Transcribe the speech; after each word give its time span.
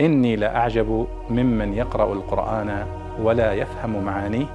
إني 0.00 0.36
لأعجب 0.36 1.06
ممن 1.30 1.74
يقرأ 1.74 2.12
القرآن 2.12 2.86
ولا 3.20 3.52
يفهم 3.52 4.04
معانيه 4.04 4.46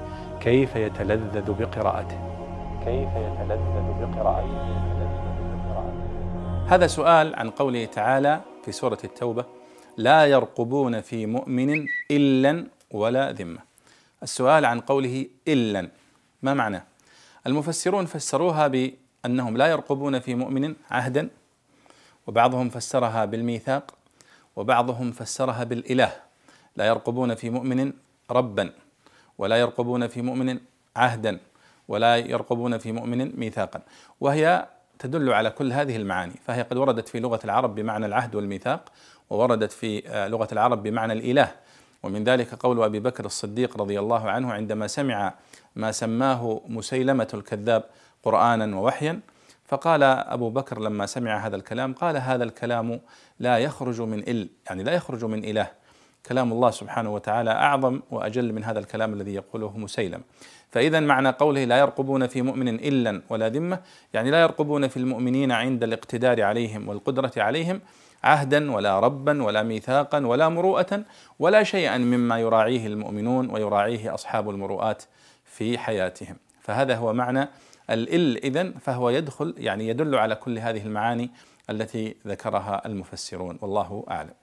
كيف 0.41 0.75
يتلذذ 0.75 1.51
بقراءته. 1.53 2.19
كيف 2.85 3.09
يتلذذ 3.15 3.87
بقراءته. 4.01 4.83
هذا 6.67 6.87
سؤال 6.87 7.35
عن 7.35 7.49
قوله 7.49 7.85
تعالى 7.85 8.41
في 8.65 8.71
سورة 8.71 8.97
التوبة 9.03 9.45
لا 9.97 10.25
يرقبون 10.25 11.01
في 11.01 11.25
مؤمن 11.25 11.85
إلا 12.11 12.65
ولا 12.91 13.31
ذمة 13.31 13.59
السؤال 14.23 14.65
عن 14.65 14.79
قوله 14.79 15.25
إلا 15.47 15.89
ما 16.41 16.53
معناه 16.53 16.83
المفسرون 17.47 18.05
فسروها 18.05 18.67
بأنهم 18.67 19.57
لا 19.57 19.67
يرقبون 19.67 20.19
في 20.19 20.35
مؤمن 20.35 20.75
عهدا 20.91 21.29
وبعضهم 22.27 22.69
فسرها 22.69 23.25
بالميثاق 23.25 23.93
وبعضهم 24.55 25.11
فسرها 25.11 25.63
بالإله. 25.63 26.11
لا 26.75 26.85
يرقبون 26.85 27.35
في 27.35 27.49
مؤمن 27.49 27.93
ربا 28.31 28.71
ولا 29.37 29.57
يرقبون 29.57 30.07
في 30.07 30.21
مؤمن 30.21 30.59
عهدا 30.95 31.39
ولا 31.87 32.17
يرقبون 32.17 32.77
في 32.77 32.91
مؤمن 32.91 33.39
ميثاقا. 33.39 33.81
وهي 34.21 34.67
تدل 34.99 35.33
على 35.33 35.49
كل 35.49 35.73
هذه 35.73 35.95
المعاني. 35.95 36.33
فهي 36.47 36.61
قد 36.61 36.77
وردت 36.77 37.09
في 37.09 37.19
لغة 37.19 37.39
العرب 37.43 37.75
بمعنى 37.75 38.05
العهد 38.05 38.35
والميثاق 38.35 38.91
ووردت 39.29 39.71
في 39.71 40.07
آه، 40.07 40.27
لغة 40.27 40.47
العرب 40.51 40.83
بمعنى 40.83 41.13
الإله. 41.13 41.51
ومن 42.03 42.23
ذلك 42.23 42.55
قول 42.55 42.83
أبي 42.83 42.99
بكر 42.99 43.25
الصديق 43.25 43.77
رضي 43.81 43.99
الله 43.99 44.29
عنه 44.29 44.53
عندما 44.53 44.87
سمع 44.87 45.33
ما 45.75 45.91
سماه 45.91 46.61
مسيلمة 46.67 47.27
الكذاب 47.33 47.83
قرآنا 48.23 48.77
ووحيا 48.77 49.19
فقال 49.65 50.03
أبو 50.03 50.49
بكر 50.49 50.79
لما 50.79 51.05
سمع 51.05 51.47
هذا 51.47 51.55
الكلام 51.55 51.93
قال 51.93 52.17
هذا 52.17 52.43
الكلام 52.43 52.99
لا 53.39 53.57
يخرج 53.57 54.01
من 54.01 54.19
إل 54.19 54.49
يعني 54.67 54.83
لا 54.83 54.91
يخرج 54.91 55.25
من 55.25 55.43
إله. 55.43 55.67
كلام 56.25 56.51
الله 56.51 56.71
سبحانه 56.71 57.13
وتعالى 57.13 57.51
أعظم 57.51 58.01
وأجل 58.11 58.53
من 58.53 58.63
هذا 58.63 58.79
الكلام 58.79 59.13
الذي 59.13 59.33
يقوله 59.33 59.77
مسيلم. 59.77 60.21
فإذا 60.71 60.99
معنى 60.99 61.29
قوله 61.29 61.63
لا 61.63 61.77
يرقبون 61.77 62.27
في 62.27 62.41
مؤمن 62.41 62.67
إلا 62.67 63.21
ولا 63.29 63.49
ذمة 63.49 63.79
يعني 64.13 64.31
لا 64.31 64.41
يرقبون 64.41 64.87
في 64.87 64.97
المؤمنين 64.97 65.51
عند 65.51 65.83
الاقتدار 65.83 66.41
عليهم 66.41 66.89
والقدرة 66.89 67.31
عليهم 67.37 67.81
عهدا 68.23 68.71
ولا 68.71 68.99
ربا 68.99 69.43
ولا 69.43 69.63
ميثاقا 69.63 70.25
ولا 70.25 70.49
مروءة 70.49 71.03
ولا 71.39 71.63
شيئا 71.63 71.97
مما 71.97 72.39
يراعيه 72.39 72.87
المؤمنون 72.87 73.49
ويراعيه 73.49 74.13
أصحاب 74.13 74.49
المروءات 74.49 75.03
في 75.45 75.77
حياتهم. 75.77 76.35
فهذا 76.63 76.95
هو 76.95 77.13
معنى 77.13 77.49
الإل. 77.89 78.37
إذن 78.37 78.73
فهو 78.81 79.09
يدخل 79.09 79.53
يعني 79.57 79.87
يدل 79.87 80.15
على 80.15 80.35
كل 80.35 80.59
هذه 80.59 80.85
المعاني 80.85 81.31
التي 81.69 82.15
ذكرها 82.27 82.85
المفسرون. 82.85 83.59
والله 83.61 84.05
أعلم. 84.09 84.33